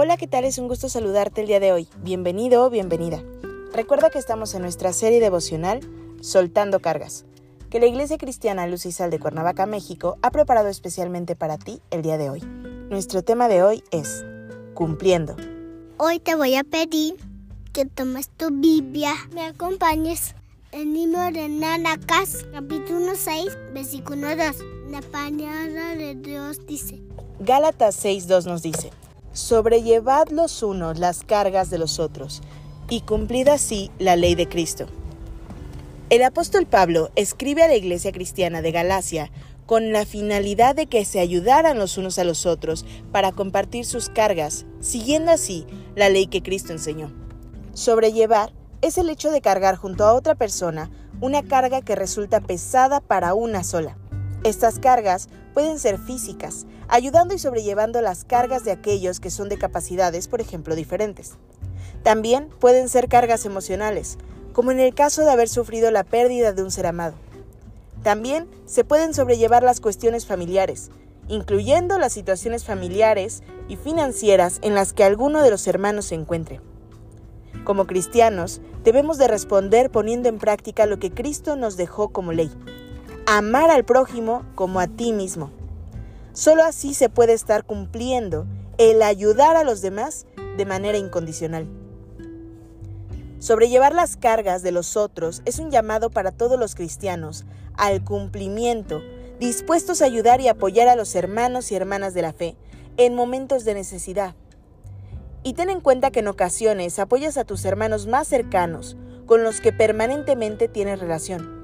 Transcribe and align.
Hola, 0.00 0.16
¿qué 0.16 0.28
tal? 0.28 0.44
Es 0.44 0.58
un 0.58 0.68
gusto 0.68 0.88
saludarte 0.88 1.40
el 1.40 1.48
día 1.48 1.58
de 1.58 1.72
hoy. 1.72 1.88
Bienvenido 2.04 2.64
o 2.64 2.70
bienvenida. 2.70 3.20
Recuerda 3.74 4.10
que 4.10 4.20
estamos 4.20 4.54
en 4.54 4.62
nuestra 4.62 4.92
serie 4.92 5.18
devocional 5.18 5.80
Soltando 6.20 6.78
Cargas, 6.78 7.24
que 7.68 7.80
la 7.80 7.86
Iglesia 7.86 8.16
Cristiana 8.16 8.68
Luz 8.68 8.86
y 8.86 8.92
Sal 8.92 9.10
de 9.10 9.18
Cuernavaca, 9.18 9.66
México, 9.66 10.16
ha 10.22 10.30
preparado 10.30 10.68
especialmente 10.68 11.34
para 11.34 11.58
ti 11.58 11.80
el 11.90 12.02
día 12.02 12.16
de 12.16 12.30
hoy. 12.30 12.42
Nuestro 12.42 13.24
tema 13.24 13.48
de 13.48 13.64
hoy 13.64 13.82
es 13.90 14.24
Cumpliendo. 14.72 15.34
Hoy 15.96 16.20
te 16.20 16.36
voy 16.36 16.54
a 16.54 16.62
pedir 16.62 17.16
que 17.72 17.84
tomes 17.84 18.28
tu 18.28 18.50
Biblia, 18.52 19.14
me 19.34 19.46
acompañes 19.46 20.36
el 20.70 20.94
libro 20.94 21.22
de 21.32 21.48
Nanacas, 21.48 22.46
capítulo 22.52 23.16
6, 23.16 23.58
versículo 23.74 24.28
2. 24.36 24.38
La 24.90 25.00
palabra 25.00 25.96
de 25.96 26.14
Dios 26.14 26.64
dice. 26.68 27.02
Gálatas 27.40 28.04
6.2 28.04 28.44
nos 28.44 28.62
dice, 28.62 28.92
sobrellevad 29.32 30.28
los 30.28 30.62
unos 30.62 30.98
las 30.98 31.24
cargas 31.24 31.70
de 31.70 31.78
los 31.78 31.98
otros, 31.98 32.42
y 32.88 33.02
cumplid 33.02 33.48
así 33.48 33.90
la 33.98 34.16
ley 34.16 34.34
de 34.34 34.48
Cristo. 34.48 34.86
El 36.10 36.22
apóstol 36.22 36.64
Pablo 36.64 37.10
escribe 37.16 37.62
a 37.62 37.68
la 37.68 37.76
iglesia 37.76 38.12
cristiana 38.12 38.62
de 38.62 38.72
Galacia 38.72 39.30
con 39.66 39.92
la 39.92 40.06
finalidad 40.06 40.74
de 40.74 40.86
que 40.86 41.04
se 41.04 41.20
ayudaran 41.20 41.78
los 41.78 41.98
unos 41.98 42.18
a 42.18 42.24
los 42.24 42.46
otros 42.46 42.86
para 43.12 43.32
compartir 43.32 43.84
sus 43.84 44.08
cargas, 44.08 44.64
siguiendo 44.80 45.30
así 45.30 45.66
la 45.94 46.08
ley 46.08 46.26
que 46.26 46.42
Cristo 46.42 46.72
enseñó. 46.72 47.12
Sobrellevar 47.74 48.54
es 48.80 48.96
el 48.96 49.10
hecho 49.10 49.30
de 49.30 49.42
cargar 49.42 49.76
junto 49.76 50.06
a 50.06 50.14
otra 50.14 50.34
persona 50.34 50.90
una 51.20 51.42
carga 51.42 51.82
que 51.82 51.96
resulta 51.96 52.40
pesada 52.40 53.00
para 53.00 53.34
una 53.34 53.62
sola. 53.62 53.97
Estas 54.44 54.78
cargas 54.78 55.28
pueden 55.52 55.78
ser 55.78 55.98
físicas, 55.98 56.66
ayudando 56.86 57.34
y 57.34 57.38
sobrellevando 57.38 58.00
las 58.00 58.24
cargas 58.24 58.64
de 58.64 58.70
aquellos 58.70 59.18
que 59.18 59.30
son 59.30 59.48
de 59.48 59.58
capacidades, 59.58 60.28
por 60.28 60.40
ejemplo, 60.40 60.76
diferentes. 60.76 61.32
También 62.02 62.48
pueden 62.60 62.88
ser 62.88 63.08
cargas 63.08 63.44
emocionales, 63.44 64.18
como 64.52 64.70
en 64.70 64.80
el 64.80 64.94
caso 64.94 65.22
de 65.22 65.30
haber 65.30 65.48
sufrido 65.48 65.90
la 65.90 66.04
pérdida 66.04 66.52
de 66.52 66.62
un 66.62 66.70
ser 66.70 66.86
amado. 66.86 67.14
También 68.02 68.48
se 68.64 68.84
pueden 68.84 69.12
sobrellevar 69.12 69.62
las 69.62 69.80
cuestiones 69.80 70.24
familiares, 70.24 70.90
incluyendo 71.26 71.98
las 71.98 72.12
situaciones 72.12 72.64
familiares 72.64 73.42
y 73.68 73.76
financieras 73.76 74.58
en 74.62 74.74
las 74.74 74.92
que 74.92 75.04
alguno 75.04 75.42
de 75.42 75.50
los 75.50 75.66
hermanos 75.66 76.06
se 76.06 76.14
encuentre. 76.14 76.60
Como 77.64 77.86
cristianos, 77.86 78.60
debemos 78.84 79.18
de 79.18 79.28
responder 79.28 79.90
poniendo 79.90 80.28
en 80.28 80.38
práctica 80.38 80.86
lo 80.86 80.98
que 80.98 81.10
Cristo 81.10 81.56
nos 81.56 81.76
dejó 81.76 82.10
como 82.10 82.32
ley. 82.32 82.50
Amar 83.30 83.68
al 83.68 83.84
prójimo 83.84 84.46
como 84.54 84.80
a 84.80 84.86
ti 84.86 85.12
mismo. 85.12 85.50
Solo 86.32 86.64
así 86.64 86.94
se 86.94 87.10
puede 87.10 87.34
estar 87.34 87.62
cumpliendo 87.62 88.46
el 88.78 89.02
ayudar 89.02 89.54
a 89.54 89.64
los 89.64 89.82
demás 89.82 90.24
de 90.56 90.64
manera 90.64 90.96
incondicional. 90.96 91.68
Sobrellevar 93.38 93.94
las 93.94 94.16
cargas 94.16 94.62
de 94.62 94.72
los 94.72 94.96
otros 94.96 95.42
es 95.44 95.58
un 95.58 95.70
llamado 95.70 96.08
para 96.08 96.32
todos 96.32 96.58
los 96.58 96.74
cristianos 96.74 97.44
al 97.76 98.02
cumplimiento, 98.02 99.02
dispuestos 99.38 100.00
a 100.00 100.06
ayudar 100.06 100.40
y 100.40 100.48
apoyar 100.48 100.88
a 100.88 100.96
los 100.96 101.14
hermanos 101.14 101.70
y 101.70 101.74
hermanas 101.74 102.14
de 102.14 102.22
la 102.22 102.32
fe 102.32 102.56
en 102.96 103.14
momentos 103.14 103.66
de 103.66 103.74
necesidad. 103.74 104.36
Y 105.42 105.52
ten 105.52 105.68
en 105.68 105.82
cuenta 105.82 106.10
que 106.10 106.20
en 106.20 106.28
ocasiones 106.28 106.98
apoyas 106.98 107.36
a 107.36 107.44
tus 107.44 107.66
hermanos 107.66 108.06
más 108.06 108.26
cercanos, 108.26 108.96
con 109.26 109.44
los 109.44 109.60
que 109.60 109.74
permanentemente 109.74 110.66
tienes 110.66 110.98
relación. 110.98 111.57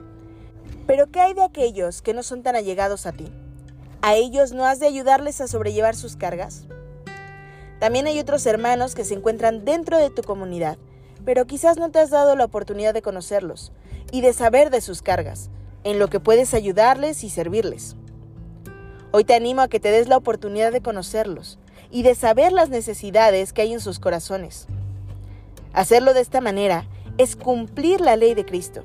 Pero 0.87 1.11
¿qué 1.11 1.21
hay 1.21 1.34
de 1.34 1.43
aquellos 1.43 2.03
que 2.03 2.15
no 2.15 2.22
son 2.22 2.43
tan 2.43 2.56
allegados 2.56 3.06
a 3.06 3.12
ti? 3.12 3.33
¿A 4.03 4.15
ellos 4.15 4.53
no 4.53 4.67
has 4.67 4.81
de 4.81 4.87
ayudarles 4.87 5.41
a 5.41 5.49
sobrellevar 5.49 5.97
sus 5.97 6.17
cargas? 6.17 6.67
También 7.81 8.06
hay 8.06 8.19
otros 8.19 8.45
hermanos 8.45 8.94
que 8.94 9.05
se 9.05 9.15
encuentran 9.15 9.65
dentro 9.65 9.99
de 9.99 10.11
tu 10.11 10.23
comunidad, 10.23 10.77
pero 11.25 11.47
quizás 11.47 11.78
no 11.78 11.91
te 11.91 12.00
has 12.00 12.11
dado 12.11 12.37
la 12.37 12.44
oportunidad 12.44 12.93
de 12.93 13.03
conocerlos 13.03 13.73
y 14.12 14.21
de 14.21 14.33
saber 14.34 14.71
de 14.71 14.83
sus 14.83 15.00
cargas, 15.00 15.50
en 15.84 15.99
lo 15.99 16.09
que 16.09 16.21
puedes 16.21 16.53
ayudarles 16.53 17.25
y 17.25 17.31
servirles. 17.31 17.97
Hoy 19.11 19.25
te 19.25 19.34
animo 19.34 19.62
a 19.62 19.69
que 19.69 19.81
te 19.81 19.91
des 19.91 20.09
la 20.09 20.17
oportunidad 20.19 20.71
de 20.71 20.83
conocerlos 20.83 21.59
y 21.91 22.03
de 22.03 22.15
saber 22.15 22.53
las 22.53 22.69
necesidades 22.69 23.53
que 23.53 23.62
hay 23.62 23.73
en 23.73 23.81
sus 23.81 24.00
corazones. 24.00 24.67
Hacerlo 25.73 26.12
de 26.12 26.21
esta 26.21 26.41
manera 26.41 26.87
es 27.17 27.37
cumplir 27.37 28.00
la 28.00 28.17
ley 28.17 28.34
de 28.34 28.44
Cristo. 28.44 28.83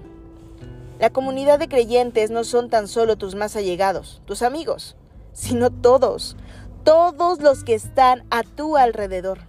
La 1.00 1.12
comunidad 1.12 1.60
de 1.60 1.70
creyentes 1.70 2.30
no 2.30 2.44
son 2.44 2.70
tan 2.70 2.90
solo 2.90 3.18
tus 3.18 3.34
más 3.34 3.56
allegados, 3.56 4.22
tus 4.26 4.42
amigos, 4.42 4.98
sino 5.32 5.70
todos, 5.70 6.36
todos 6.84 7.42
los 7.42 7.64
que 7.64 7.74
están 7.74 8.26
a 8.32 8.44
tu 8.44 8.76
alrededor. 8.76 9.40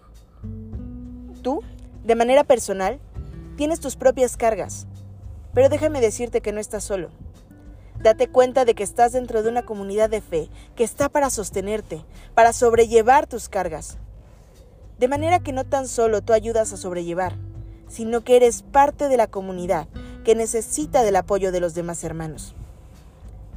Tú, 1.43 1.65
de 2.05 2.15
manera 2.15 2.45
personal, 2.45 3.01
tienes 3.57 3.81
tus 3.81 3.97
propias 3.97 4.37
cargas, 4.37 4.87
pero 5.53 5.69
déjame 5.69 6.01
decirte 6.01 6.41
que 6.41 6.53
no 6.53 6.61
estás 6.61 6.85
solo. 6.85 7.11
Date 8.01 8.29
cuenta 8.29 8.65
de 8.65 8.77
que 8.77 8.85
estás 8.85 9.11
dentro 9.11 9.43
de 9.43 9.49
una 9.49 9.65
comunidad 9.65 10.09
de 10.09 10.21
fe 10.21 10.49
que 10.77 10.85
está 10.85 11.09
para 11.09 11.31
sostenerte, 11.31 12.05
para 12.33 12.53
sobrellevar 12.53 13.27
tus 13.27 13.49
cargas. 13.49 13.99
De 15.01 15.09
manera 15.09 15.41
que 15.41 15.53
no 15.53 15.65
tan 15.65 15.89
solo 15.89 16.23
tú 16.23 16.33
ayudas 16.33 16.73
a 16.73 16.77
sobrellevar, 16.77 17.35
sino 17.89 18.21
que 18.21 18.37
eres 18.37 18.63
parte 18.63 19.09
de 19.09 19.17
la 19.17 19.27
comunidad 19.27 19.89
que 20.25 20.35
necesita 20.35 21.03
del 21.03 21.17
apoyo 21.17 21.53
de 21.53 21.61
los 21.61 21.75
demás 21.75 22.05
hermanos. 22.05 22.55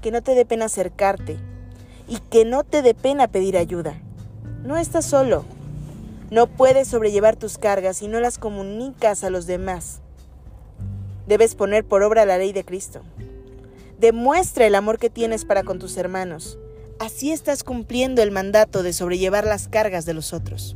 Que 0.01 0.11
no 0.11 0.21
te 0.21 0.35
dé 0.35 0.45
pena 0.45 0.65
acercarte 0.65 1.37
y 2.07 2.17
que 2.17 2.45
no 2.45 2.63
te 2.63 2.81
dé 2.81 2.93
pena 2.93 3.27
pedir 3.27 3.57
ayuda. 3.57 4.01
No 4.63 4.77
estás 4.77 5.05
solo. 5.05 5.45
No 6.31 6.47
puedes 6.47 6.87
sobrellevar 6.87 7.35
tus 7.35 7.57
cargas 7.57 7.97
si 7.97 8.07
no 8.07 8.19
las 8.19 8.37
comunicas 8.37 9.23
a 9.23 9.29
los 9.29 9.45
demás. 9.45 9.99
Debes 11.27 11.55
poner 11.55 11.85
por 11.85 12.03
obra 12.03 12.25
la 12.25 12.37
ley 12.37 12.53
de 12.53 12.63
Cristo. 12.63 13.01
Demuestra 13.99 14.65
el 14.65 14.75
amor 14.75 14.99
que 14.99 15.09
tienes 15.09 15.45
para 15.45 15.63
con 15.63 15.79
tus 15.79 15.95
hermanos. 15.97 16.57
Así 16.99 17.31
estás 17.31 17.63
cumpliendo 17.63 18.21
el 18.21 18.31
mandato 18.31 18.83
de 18.83 18.93
sobrellevar 18.93 19.45
las 19.45 19.67
cargas 19.67 20.05
de 20.05 20.13
los 20.13 20.33
otros. 20.33 20.75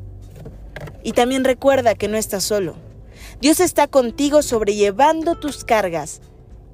Y 1.03 1.13
también 1.13 1.43
recuerda 1.43 1.95
que 1.95 2.07
no 2.07 2.17
estás 2.17 2.43
solo. 2.43 2.75
Dios 3.39 3.59
está 3.59 3.87
contigo 3.87 4.41
sobrellevando 4.41 5.35
tus 5.35 5.63
cargas 5.63 6.21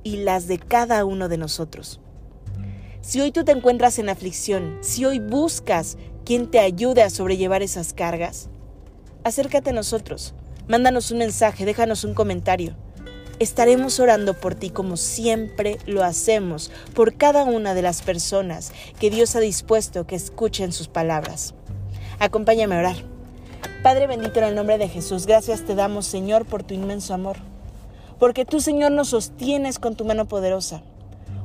y 0.02 0.18
las 0.18 0.48
de 0.48 0.60
cada 0.60 1.04
uno 1.04 1.28
de 1.28 1.38
nosotros. 1.38 2.00
Si 3.02 3.20
hoy 3.20 3.34
tú 3.34 3.44
te 3.44 3.52
encuentras 3.52 4.00
en 4.00 4.08
aflicción, 4.08 4.78
si 4.80 5.04
hoy 5.04 5.20
buscas 5.20 5.98
quien 6.24 6.50
te 6.50 6.60
ayude 6.60 7.04
a 7.04 7.10
sobrellevar 7.10 7.64
esas 7.64 7.92
cargas, 7.92 8.50
acércate 9.26 9.72
a 9.72 9.74
nosotros, 9.74 10.36
mándanos 10.70 11.12
un 11.12 11.18
mensaje, 11.18 11.66
déjanos 11.66 12.06
un 12.06 12.14
comentario. 12.14 12.78
Estaremos 13.40 14.00
orando 14.00 14.34
por 14.40 14.56
ti 14.56 14.70
como 14.70 14.96
siempre 14.96 15.80
lo 15.86 16.02
hacemos, 16.02 16.72
por 16.94 17.18
cada 17.18 17.44
una 17.44 17.74
de 17.74 17.82
las 17.82 18.02
personas 18.04 18.72
que 19.02 19.10
Dios 19.10 19.36
ha 19.36 19.42
dispuesto 19.42 20.08
que 20.08 20.16
escuchen 20.16 20.72
sus 20.72 20.88
palabras. 20.88 21.56
Acompáñame 22.20 22.76
a 22.76 22.80
orar. 22.80 23.13
Padre 23.84 24.08
bendito 24.08 24.40
en 24.40 24.46
el 24.46 24.56
nombre 24.56 24.78
de 24.78 24.88
Jesús, 24.88 25.26
gracias 25.26 25.66
te 25.66 25.76
damos 25.76 26.06
Señor 26.06 26.46
por 26.46 26.64
tu 26.64 26.74
inmenso 26.74 27.14
amor, 27.14 27.36
porque 28.18 28.46
tú 28.46 28.62
Señor 28.62 28.94
nos 28.94 29.10
sostienes 29.10 29.78
con 29.78 29.96
tu 29.96 30.06
mano 30.06 30.26
poderosa 30.26 30.82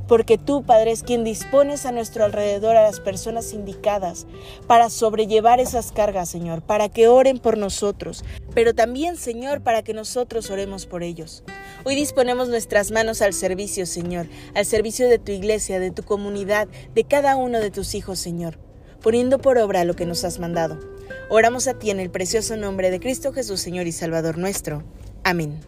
porque 0.08 0.38
tú, 0.38 0.62
Padre, 0.62 0.90
es 0.90 1.02
quien 1.02 1.22
dispones 1.22 1.84
a 1.84 1.92
nuestro 1.92 2.24
alrededor 2.24 2.76
a 2.76 2.82
las 2.82 2.98
personas 2.98 3.52
indicadas 3.52 4.26
para 4.66 4.88
sobrellevar 4.88 5.60
esas 5.60 5.92
cargas, 5.92 6.30
Señor, 6.30 6.62
para 6.62 6.88
que 6.88 7.08
oren 7.08 7.38
por 7.38 7.58
nosotros, 7.58 8.24
pero 8.54 8.74
también, 8.74 9.16
Señor, 9.16 9.60
para 9.60 9.82
que 9.82 9.92
nosotros 9.92 10.50
oremos 10.50 10.86
por 10.86 11.02
ellos. 11.02 11.44
Hoy 11.84 11.94
disponemos 11.94 12.48
nuestras 12.48 12.90
manos 12.90 13.20
al 13.20 13.34
servicio, 13.34 13.84
Señor, 13.84 14.26
al 14.54 14.64
servicio 14.64 15.08
de 15.08 15.18
tu 15.18 15.30
iglesia, 15.30 15.78
de 15.78 15.90
tu 15.90 16.02
comunidad, 16.02 16.68
de 16.94 17.04
cada 17.04 17.36
uno 17.36 17.60
de 17.60 17.70
tus 17.70 17.94
hijos, 17.94 18.18
Señor, 18.18 18.58
poniendo 19.02 19.38
por 19.38 19.58
obra 19.58 19.84
lo 19.84 19.94
que 19.94 20.06
nos 20.06 20.24
has 20.24 20.38
mandado. 20.38 20.97
Oramos 21.30 21.68
a 21.68 21.78
ti 21.78 21.90
en 21.90 22.00
el 22.00 22.10
precioso 22.10 22.56
nombre 22.56 22.90
de 22.90 23.00
Cristo 23.00 23.32
Jesús, 23.32 23.60
Señor 23.60 23.86
y 23.86 23.92
Salvador 23.92 24.38
nuestro. 24.38 24.82
Amén. 25.24 25.60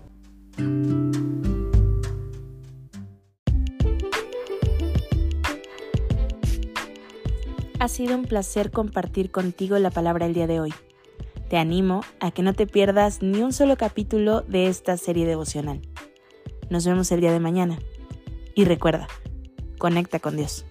Ha 7.78 7.88
sido 7.88 8.14
un 8.14 8.26
placer 8.26 8.70
compartir 8.70 9.31
contigo 9.31 9.78
la 9.78 9.90
palabra 9.90 10.26
el 10.26 10.34
día 10.34 10.46
de 10.46 10.60
hoy. 10.60 10.75
Te 11.48 11.56
animo 11.56 12.02
a 12.20 12.31
que 12.31 12.43
no 12.43 12.52
te 12.52 12.66
pierdas 12.66 13.22
ni 13.22 13.40
un 13.43 13.52
solo 13.52 13.76
capítulo 13.76 14.43
de 14.43 14.66
esta 14.66 14.96
serie 14.96 15.26
devocional. 15.26 15.81
Nos 16.69 16.86
vemos 16.86 17.10
el 17.10 17.20
día 17.20 17.32
de 17.32 17.40
mañana. 17.40 17.78
Y 18.54 18.66
recuerda, 18.66 19.08
conecta 19.78 20.20
con 20.20 20.36
Dios. 20.36 20.66